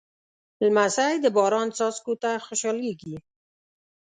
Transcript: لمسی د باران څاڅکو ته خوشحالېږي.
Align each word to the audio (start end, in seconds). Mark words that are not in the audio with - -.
لمسی 0.65 1.13
د 1.23 1.25
باران 1.37 1.67
څاڅکو 1.77 2.13
ته 2.21 2.29
خوشحالېږي. 2.45 3.15